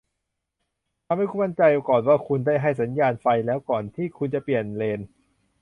[1.05, 4.99] ทำให้มั่นใจก่อนว่าคุณได้ให้สัญญาณไฟแล้วก่อนที่คุณจะเปลี่ยนเลน